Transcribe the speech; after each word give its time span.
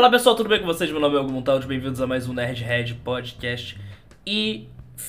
olá 0.00 0.08
pessoal, 0.08 0.34
tudo 0.34 0.48
bem 0.48 0.58
com 0.58 0.64
vocês? 0.64 0.90
Meu 0.90 0.98
nome 0.98 1.14
é 1.14 1.18
Algum 1.18 1.42
Talde, 1.42 1.66
bem-vindos 1.66 2.00
a 2.00 2.06
mais 2.06 2.26
um 2.26 2.32
Nerdhead 2.32 2.94
Podcast. 3.04 3.78
E 4.26 4.66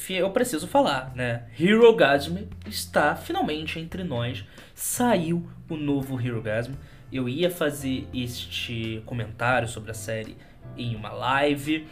eu 0.10 0.30
preciso 0.32 0.68
falar, 0.68 1.14
né? 1.16 1.44
Hero 1.58 1.96
Gasm 1.96 2.40
está 2.68 3.16
finalmente 3.16 3.80
entre 3.80 4.04
nós. 4.04 4.44
Saiu 4.76 5.50
o 5.70 5.78
novo 5.78 6.20
Hero 6.20 6.42
Gasm. 6.42 6.74
Eu 7.10 7.30
ia 7.30 7.50
fazer 7.50 8.06
este 8.14 9.02
comentário 9.06 9.66
sobre 9.66 9.92
a 9.92 9.94
série 9.94 10.36
em 10.76 10.94
uma 10.94 11.14
live 11.14 11.88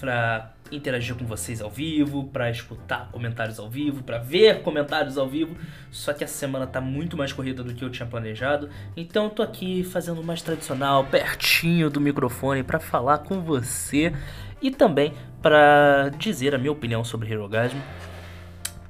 pra 0.00 0.52
interagir 0.70 1.14
com 1.14 1.24
vocês 1.24 1.60
ao 1.60 1.70
vivo, 1.70 2.24
para 2.24 2.50
escutar 2.50 3.10
comentários 3.10 3.58
ao 3.58 3.68
vivo, 3.68 4.02
para 4.02 4.18
ver 4.18 4.62
comentários 4.62 5.18
ao 5.18 5.28
vivo. 5.28 5.56
Só 5.90 6.12
que 6.12 6.24
a 6.24 6.26
semana 6.26 6.66
tá 6.66 6.80
muito 6.80 7.16
mais 7.16 7.32
corrida 7.32 7.62
do 7.62 7.74
que 7.74 7.84
eu 7.84 7.90
tinha 7.90 8.06
planejado, 8.06 8.68
então 8.96 9.24
eu 9.24 9.30
tô 9.30 9.42
aqui 9.42 9.84
fazendo 9.84 10.22
mais 10.22 10.42
tradicional, 10.42 11.04
pertinho 11.04 11.90
do 11.90 12.00
microfone 12.00 12.62
para 12.62 12.78
falar 12.78 13.18
com 13.18 13.40
você 13.40 14.12
e 14.60 14.70
também 14.70 15.12
para 15.42 16.10
dizer 16.18 16.54
a 16.54 16.58
minha 16.58 16.72
opinião 16.72 17.02
sobre 17.02 17.32
Herogasm, 17.32 17.78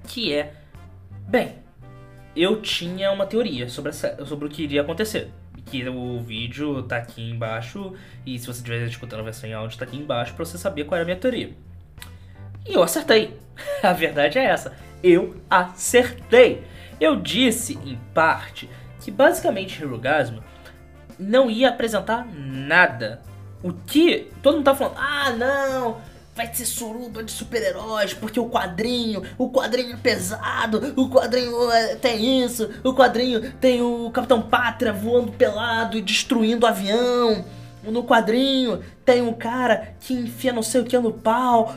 que 0.06 0.34
é, 0.34 0.54
bem, 1.28 1.54
eu 2.34 2.60
tinha 2.60 3.12
uma 3.12 3.26
teoria 3.26 3.68
sobre, 3.68 3.90
a, 3.90 3.92
sobre 3.92 4.46
o 4.46 4.48
que 4.48 4.62
iria 4.62 4.82
acontecer 4.82 5.30
que 5.70 5.88
o 5.88 6.20
vídeo 6.20 6.82
tá 6.82 6.96
aqui 6.96 7.30
embaixo 7.30 7.94
e 8.26 8.38
se 8.38 8.46
você 8.46 8.58
estiver 8.58 8.84
escutando 8.86 9.20
a 9.20 9.24
versão 9.24 9.48
em 9.48 9.52
áudio 9.52 9.78
tá 9.78 9.84
aqui 9.84 9.96
embaixo 9.96 10.34
para 10.34 10.44
você 10.44 10.58
saber 10.58 10.84
qual 10.84 10.96
era 10.96 11.04
a 11.04 11.06
minha 11.06 11.16
teoria. 11.16 11.54
E 12.66 12.74
eu 12.74 12.82
acertei. 12.82 13.38
A 13.82 13.92
verdade 13.92 14.38
é 14.38 14.44
essa. 14.44 14.72
Eu 15.02 15.36
acertei. 15.48 16.64
Eu 17.00 17.16
disse, 17.16 17.78
em 17.84 17.98
parte, 18.12 18.68
que 19.00 19.10
basicamente 19.10 19.80
Hirogasm 19.80 20.38
não 21.18 21.50
ia 21.50 21.68
apresentar 21.68 22.26
nada. 22.34 23.22
O 23.62 23.72
que 23.72 24.30
todo 24.42 24.56
mundo 24.56 24.64
tá 24.64 24.74
falando, 24.74 24.96
ah 24.98 25.30
não, 25.32 25.98
vai 26.34 26.52
ser 26.54 26.64
suruba 26.64 27.22
de 27.22 27.30
super-heróis, 27.30 28.14
porque 28.14 28.40
o 28.40 28.48
quadrinho, 28.48 29.22
o 29.36 29.50
quadrinho 29.50 29.92
é 29.92 29.96
pesado, 29.96 30.94
o 30.96 31.10
quadrinho 31.10 31.70
é, 31.70 31.96
tem 31.96 32.42
isso, 32.42 32.70
o 32.82 32.94
quadrinho 32.94 33.52
tem 33.60 33.82
o 33.82 34.10
Capitão 34.10 34.40
Pátria 34.40 34.92
voando 34.92 35.32
pelado 35.32 35.98
e 35.98 36.02
destruindo 36.02 36.64
o 36.64 36.68
avião. 36.68 37.44
No 37.82 38.04
quadrinho 38.04 38.82
tem 39.04 39.22
um 39.22 39.32
cara 39.32 39.94
que 40.00 40.12
enfia 40.12 40.52
não 40.52 40.62
sei 40.62 40.82
o 40.82 40.84
que 40.84 40.98
no 40.98 41.12
pau. 41.12 41.74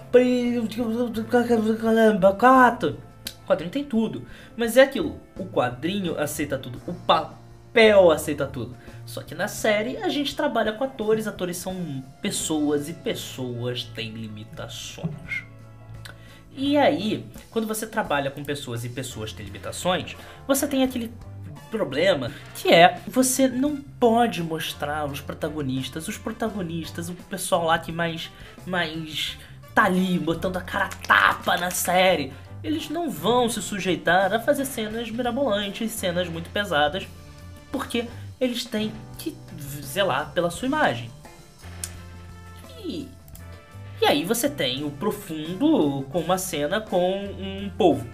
O 3.43 3.47
quadrinho 3.47 3.71
tem 3.71 3.83
tudo. 3.83 4.25
Mas 4.57 4.77
é 4.77 4.83
aquilo. 4.83 5.19
O 5.37 5.45
quadrinho 5.45 6.19
aceita 6.19 6.57
tudo. 6.57 6.81
O 6.85 6.93
papel 6.93 8.11
aceita 8.11 8.45
tudo. 8.45 8.75
Só 9.05 9.21
que 9.21 9.33
na 9.35 9.47
série 9.47 9.97
a 9.97 10.09
gente 10.09 10.35
trabalha 10.35 10.73
com 10.73 10.83
atores. 10.83 11.27
Atores 11.27 11.57
são 11.57 12.03
pessoas 12.21 12.89
e 12.89 12.93
pessoas 12.93 13.83
têm 13.83 14.11
limitações. 14.11 15.43
E 16.55 16.77
aí, 16.77 17.25
quando 17.49 17.67
você 17.67 17.87
trabalha 17.87 18.29
com 18.29 18.43
pessoas 18.43 18.85
e 18.85 18.89
pessoas 18.89 19.33
têm 19.33 19.45
limitações, 19.45 20.15
você 20.47 20.67
tem 20.67 20.83
aquele 20.83 21.11
problema, 21.73 22.31
que 22.55 22.71
é 22.71 23.01
você 23.07 23.47
não 23.47 23.77
pode 23.77 24.43
mostrar 24.43 25.05
os 25.05 25.19
protagonistas, 25.19 26.07
os 26.07 26.19
protagonistas, 26.19 27.09
o 27.09 27.15
pessoal 27.15 27.65
lá 27.65 27.79
que 27.79 27.91
mais 27.91 28.29
mais 28.63 29.35
tá 29.73 29.85
ali 29.85 30.19
botando 30.19 30.57
a 30.57 30.61
cara 30.61 30.89
tapa 31.07 31.57
na 31.57 31.71
série. 31.71 32.31
Eles 32.63 32.89
não 32.89 33.09
vão 33.09 33.49
se 33.49 33.59
sujeitar 33.59 34.31
a 34.31 34.39
fazer 34.39 34.65
cenas 34.65 35.09
mirabolantes, 35.09 35.91
cenas 35.91 36.29
muito 36.29 36.49
pesadas, 36.51 37.07
porque 37.71 38.05
eles 38.39 38.63
têm 38.63 38.93
que 39.17 39.35
zelar 39.81 40.31
pela 40.31 40.51
sua 40.51 40.67
imagem. 40.67 41.09
E, 42.85 43.07
e 43.99 44.05
aí 44.05 44.23
você 44.23 44.47
tem 44.47 44.83
o 44.83 44.91
profundo 44.91 46.05
com 46.11 46.19
uma 46.19 46.37
cena 46.37 46.79
com 46.79 47.25
um 47.25 47.69
povo 47.75 48.07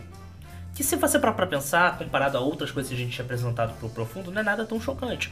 que 0.79 0.83
se 0.85 0.95
você 0.95 1.19
parar 1.19 1.33
pra 1.33 1.45
pensar, 1.45 1.97
comparado 1.97 2.37
a 2.37 2.39
outras 2.39 2.71
coisas 2.71 2.89
que 2.89 2.95
a 2.95 2.97
gente 2.97 3.11
tinha 3.11 3.25
apresentado 3.25 3.77
pro 3.79 3.89
Profundo, 3.89 4.31
não 4.31 4.39
é 4.39 4.43
nada 4.45 4.65
tão 4.65 4.79
chocante. 4.79 5.29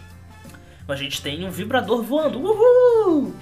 A 0.86 0.94
gente 0.94 1.22
tem 1.22 1.46
um 1.46 1.50
vibrador 1.50 2.04
voando, 2.04 2.38
uhul! 2.38 3.34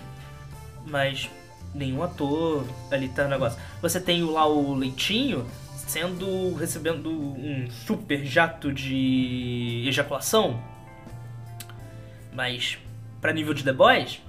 Mas 0.85 1.27
nenhum 1.73 2.03
ator 2.03 2.63
ali 2.91 3.09
tá 3.09 3.23
no 3.23 3.31
negócio. 3.31 3.59
Você 3.81 3.99
tem 3.99 4.23
lá 4.23 4.45
o 4.45 4.75
Leitinho 4.75 5.47
sendo 5.75 6.53
recebendo 6.53 7.09
um 7.09 7.67
super 7.71 8.23
jato 8.23 8.71
de 8.71 9.85
ejaculação. 9.87 10.61
Mas 12.31 12.77
para 13.19 13.33
nível 13.33 13.55
de 13.55 13.63
The 13.63 13.73
Boys, 13.73 14.21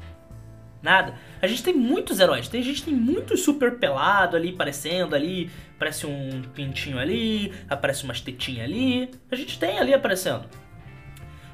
nada. 0.83 1.15
A 1.41 1.47
gente 1.47 1.63
tem 1.63 1.75
muitos 1.75 2.21
heróis, 2.21 2.49
tem, 2.49 2.61
a 2.61 2.65
gente 2.65 2.83
tem 2.85 2.95
muito 2.95 3.37
super 3.37 3.79
pelado 3.79 4.37
ali, 4.37 4.51
aparecendo 4.51 5.15
ali, 5.15 5.51
aparece 5.75 6.07
um 6.07 6.43
pintinho 6.55 6.99
ali, 6.99 7.53
aparece 7.69 8.05
umas 8.05 8.21
tetinhas 8.21 8.65
ali, 8.65 9.11
a 9.31 9.37
gente 9.37 9.59
tem 9.59 9.79
ali 9.79 9.93
aparecendo. 9.93 10.45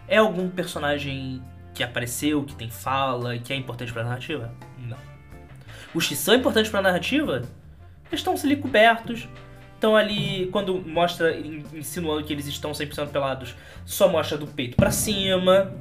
É 0.08 0.18
algum 0.18 0.48
personagem 0.48 1.42
que 1.74 1.82
apareceu, 1.82 2.44
que 2.44 2.54
tem 2.54 2.70
fala, 2.70 3.38
que 3.38 3.52
é 3.52 3.56
importante 3.56 3.92
pra 3.92 4.04
narrativa? 4.04 4.54
Não. 4.78 4.98
Os 5.94 6.06
que 6.06 6.14
são 6.14 6.34
importantes 6.34 6.70
pra 6.70 6.82
narrativa, 6.82 7.42
eles 8.10 8.20
estão 8.20 8.34
ali 8.34 8.56
cobertos, 8.56 9.28
estão 9.74 9.96
ali, 9.96 10.48
quando 10.52 10.80
mostra, 10.86 11.36
insinuando 11.36 12.24
que 12.24 12.32
eles 12.32 12.46
estão 12.46 12.72
100% 12.72 13.08
pelados, 13.08 13.56
só 13.84 14.08
mostra 14.08 14.38
do 14.38 14.46
peito 14.46 14.76
para 14.76 14.90
cima, 14.90 15.74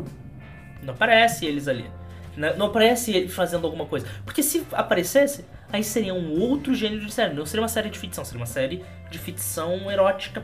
não 0.81 0.93
aparece 0.93 1.45
eles 1.45 1.67
ali. 1.67 1.89
Né? 2.35 2.53
Não 2.55 2.67
aparece 2.67 3.11
ele 3.11 3.27
fazendo 3.27 3.65
alguma 3.65 3.85
coisa. 3.85 4.07
Porque 4.25 4.41
se 4.41 4.65
aparecesse, 4.71 5.45
aí 5.71 5.83
seria 5.83 6.13
um 6.13 6.39
outro 6.39 6.73
gênero 6.73 7.05
de 7.05 7.11
série. 7.11 7.33
Não 7.33 7.45
seria 7.45 7.61
uma 7.61 7.67
série 7.67 7.89
de 7.89 7.99
ficção, 7.99 8.23
seria 8.23 8.39
uma 8.39 8.45
série 8.45 8.83
de 9.09 9.19
ficção 9.19 9.91
erótica 9.91 10.43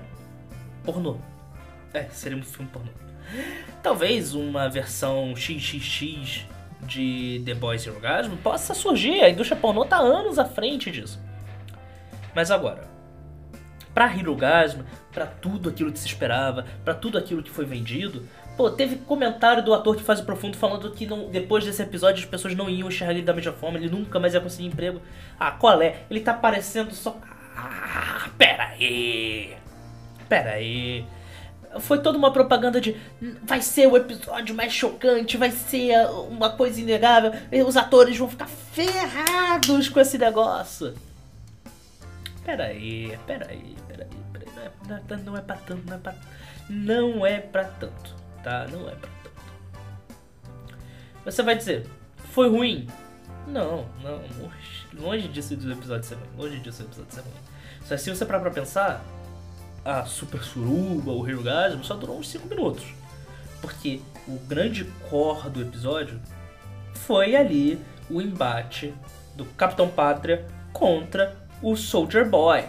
pornô. 0.83 1.17
É, 1.93 2.03
seria 2.05 2.37
um 2.37 2.43
filme 2.43 2.69
pornô. 2.71 2.91
Talvez 3.81 4.33
uma 4.33 4.69
versão 4.69 5.35
XXX 5.35 6.45
de 6.81 7.41
The 7.45 7.53
Boys 7.53 7.83
e 7.83 7.89
Orgasm 7.89 8.35
possa 8.37 8.73
surgir. 8.73 9.21
A 9.21 9.29
indústria 9.29 9.59
pornô 9.59 9.85
tá 9.85 9.97
anos 9.97 10.37
à 10.37 10.45
frente 10.45 10.91
disso. 10.91 11.19
Mas 12.35 12.51
agora, 12.51 12.83
pra 13.93 14.15
Hirogasm, 14.15 14.81
para 15.11 15.25
tudo 15.25 15.69
aquilo 15.69 15.91
que 15.91 15.97
se 15.97 16.05
esperava, 16.05 16.65
para 16.85 16.93
tudo 16.93 17.17
aquilo 17.17 17.41
que 17.41 17.49
foi 17.49 17.65
vendido, 17.65 18.27
Pô, 18.57 18.72
teve 18.72 18.95
comentário 18.95 19.63
do 19.63 19.72
ator 19.72 19.95
que 19.95 20.01
faz 20.01 20.19
o 20.19 20.25
Profundo 20.25 20.57
falando 20.57 20.90
que 20.90 21.06
não, 21.06 21.29
depois 21.29 21.63
desse 21.63 21.84
episódio 21.84 22.23
as 22.23 22.28
pessoas 22.28 22.56
não 22.56 22.68
iam 22.68 22.88
enxergar 22.88 23.13
ele 23.13 23.22
da 23.22 23.31
mesma 23.31 23.53
forma, 23.53 23.78
ele 23.78 23.88
nunca 23.88 24.19
mais 24.19 24.34
ia 24.34 24.41
conseguir 24.41 24.66
emprego. 24.66 25.00
Ah, 25.40 25.51
qual 25.51 25.79
é? 25.79 26.01
Ele 26.09 26.19
tá 26.22 26.34
parecendo 26.34 26.91
só. 26.96 27.16
Ah, 27.56 28.28
pera 28.35 28.69
aí. 28.69 29.56
Pera 30.28 30.53
aí. 30.53 31.06
Foi 31.81 32.01
toda 32.01 32.17
uma 32.17 32.34
propaganda 32.34 32.81
de 32.81 32.96
vai 33.44 33.62
ser 33.62 33.85
o 33.85 33.96
episódio 33.96 34.56
mais 34.56 34.73
chocante, 34.73 35.38
vai 35.38 35.51
ser 35.51 35.94
uma 36.28 36.50
coisa 36.50 36.81
inegável, 36.81 37.34
os 37.63 37.78
atores 37.78 38.17
vão 38.17 38.28
ficar 38.28 38.47
ferrados 38.47 39.88
com 39.88 40.00
esse 40.00 40.17
negócio. 40.17 40.96
Pera 42.44 42.66
aí, 42.66 43.16
pera 43.28 43.46
aí, 43.51 43.75
pera 43.88 44.07
aí. 44.09 44.17
Não 44.88 44.97
é, 44.97 45.22
não 45.23 45.38
é 45.38 45.41
pra 45.41 45.57
tanto, 45.57 45.84
não 45.85 45.96
é 45.96 46.00
pra, 46.00 46.16
não 46.69 47.25
é 47.25 47.40
pra 47.40 47.63
tanto 47.66 48.26
tá? 48.43 48.67
Não 48.67 48.87
é 48.87 48.95
pra 48.95 49.09
tanto. 49.23 49.41
Você 51.25 51.43
vai 51.43 51.55
dizer, 51.55 51.85
foi 52.31 52.49
ruim? 52.49 52.87
Não, 53.47 53.85
não, 54.03 54.21
longe, 54.99 55.27
disso 55.27 55.55
do 55.55 55.71
episódio 55.71 56.03
ser 56.03 56.15
ruim, 56.15 56.29
longe 56.37 56.59
disso 56.59 56.83
do 56.83 56.89
episódio 56.89 57.13
ser 57.13 57.21
ruim. 57.21 57.33
Só 57.85 57.97
se 57.97 58.09
você 58.09 58.25
parar 58.25 58.41
pra 58.41 58.51
pensar, 58.51 59.01
a 59.85 60.03
Super 60.05 60.43
Suruba, 60.43 61.11
o 61.11 61.27
Hirogasm, 61.27 61.81
só 61.83 61.95
durou 61.95 62.19
uns 62.19 62.29
5 62.29 62.47
minutos. 62.47 62.83
Porque 63.61 64.01
o 64.27 64.37
grande 64.39 64.83
core 65.09 65.49
do 65.49 65.61
episódio 65.61 66.19
foi 66.93 67.35
ali 67.35 67.81
o 68.09 68.21
embate 68.21 68.93
do 69.35 69.45
Capitão 69.45 69.87
Pátria 69.87 70.45
contra 70.73 71.37
o 71.61 71.75
Soldier 71.75 72.29
Boy. 72.29 72.66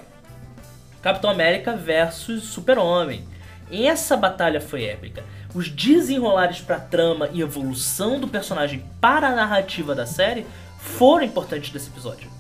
Capitão 1.02 1.30
América 1.30 1.76
versus 1.76 2.44
Super-Homem. 2.44 3.26
Essa 3.70 4.16
batalha 4.16 4.60
foi 4.60 4.84
épica 4.84 5.24
os 5.54 5.68
desenrolares 5.70 6.60
para 6.60 6.76
a 6.76 6.80
trama 6.80 7.28
e 7.32 7.40
evolução 7.40 8.20
do 8.20 8.28
personagem 8.28 8.84
para 9.00 9.28
a 9.28 9.34
narrativa 9.34 9.94
da 9.94 10.06
série 10.06 10.46
foram 10.78 11.24
importantes 11.24 11.70
desse 11.70 11.88
episódio. 11.88 12.30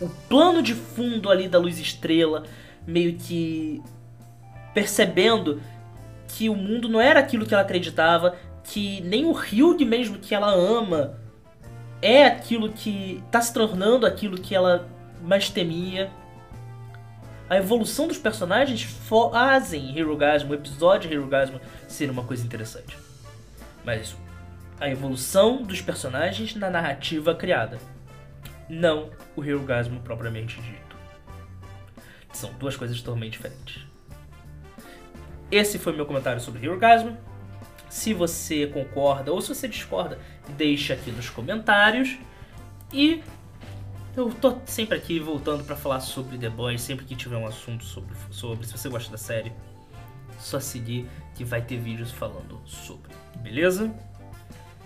O 0.00 0.08
plano 0.28 0.62
de 0.62 0.74
fundo 0.74 1.30
ali 1.30 1.48
da 1.48 1.58
luz 1.58 1.78
estrela, 1.78 2.44
meio 2.86 3.14
que 3.14 3.82
percebendo 4.74 5.60
que 6.28 6.48
o 6.48 6.54
mundo 6.54 6.88
não 6.88 7.00
era 7.00 7.20
aquilo 7.20 7.46
que 7.46 7.54
ela 7.54 7.62
acreditava, 7.62 8.36
que 8.64 9.00
nem 9.02 9.24
o 9.26 9.32
Hyug 9.32 9.84
mesmo 9.84 10.18
que 10.18 10.34
ela 10.34 10.50
ama 10.50 11.18
é 12.02 12.24
aquilo 12.24 12.72
que 12.72 13.22
está 13.26 13.40
se 13.40 13.52
tornando 13.52 14.06
aquilo 14.06 14.38
que 14.38 14.54
ela 14.54 14.88
mais 15.22 15.48
temia 15.48 16.10
a 17.48 17.56
evolução 17.56 18.08
dos 18.08 18.18
personagens 18.18 18.82
fazem 18.82 19.96
Hirogasmo, 19.96 20.50
o 20.50 20.54
episódio 20.54 21.10
Hirogasmo, 21.10 21.60
ser 21.86 22.10
uma 22.10 22.24
coisa 22.24 22.44
interessante. 22.44 22.96
Mas 23.84 24.16
a 24.80 24.88
evolução 24.88 25.62
dos 25.62 25.80
personagens 25.80 26.54
na 26.56 26.68
narrativa 26.68 27.34
criada, 27.34 27.78
não 28.68 29.10
o 29.36 29.44
Hirogasmo 29.44 30.00
propriamente 30.00 30.60
dito. 30.60 30.96
São 32.32 32.52
duas 32.54 32.76
coisas 32.76 33.00
totalmente 33.00 33.32
diferentes. 33.32 33.86
Esse 35.50 35.78
foi 35.78 35.94
meu 35.94 36.04
comentário 36.04 36.40
sobre 36.40 36.64
Hirogasmo. 36.64 37.16
Se 37.88 38.12
você 38.12 38.66
concorda 38.66 39.32
ou 39.32 39.40
se 39.40 39.48
você 39.54 39.68
discorda, 39.68 40.18
deixa 40.48 40.94
aqui 40.94 41.12
nos 41.12 41.30
comentários. 41.30 42.18
E 42.92 43.22
eu 44.16 44.30
tô 44.30 44.58
sempre 44.64 44.96
aqui 44.96 45.20
voltando 45.20 45.62
para 45.62 45.76
falar 45.76 46.00
sobre 46.00 46.38
The 46.38 46.48
Boys, 46.48 46.80
sempre 46.80 47.04
que 47.04 47.14
tiver 47.14 47.36
um 47.36 47.46
assunto 47.46 47.84
sobre, 47.84 48.14
sobre, 48.30 48.66
se 48.66 48.76
você 48.76 48.88
gosta 48.88 49.10
da 49.10 49.18
série, 49.18 49.52
só 50.38 50.58
seguir 50.58 51.06
que 51.34 51.44
vai 51.44 51.60
ter 51.60 51.76
vídeos 51.76 52.10
falando 52.10 52.60
sobre, 52.64 53.10
beleza? 53.36 53.94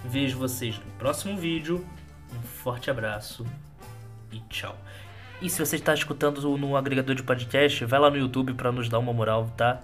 Vejo 0.05 0.37
vocês 0.37 0.79
no 0.79 0.91
próximo 0.93 1.37
vídeo. 1.37 1.87
Um 2.33 2.43
forte 2.43 2.91
abraço 2.91 3.47
e 4.33 4.41
tchau. 4.49 4.77
E 5.41 5.49
se 5.49 5.65
você 5.65 5.77
está 5.77 5.95
escutando 5.95 6.41
no 6.57 6.77
agregador 6.77 7.15
de 7.15 7.23
podcast, 7.23 7.85
vai 7.85 8.01
lá 8.01 8.11
no 8.11 8.17
YouTube 8.17 8.55
para 8.55 8.73
nos 8.73 8.89
dar 8.89 8.99
uma 8.99 9.13
moral, 9.13 9.49
tá? 9.57 9.81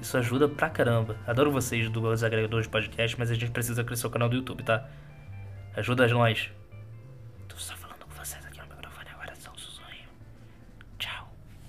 Isso 0.00 0.16
ajuda 0.18 0.48
pra 0.48 0.68
caramba. 0.68 1.16
Adoro 1.26 1.50
vocês 1.50 1.88
dos 1.88 2.22
agregadores 2.22 2.66
de 2.66 2.70
podcast, 2.70 3.18
mas 3.18 3.30
a 3.30 3.34
gente 3.34 3.50
precisa 3.50 3.82
crescer 3.82 4.06
o 4.06 4.10
canal 4.10 4.28
do 4.28 4.36
YouTube, 4.36 4.62
tá? 4.62 4.86
Ajuda 5.74 6.06
nós. 6.08 6.50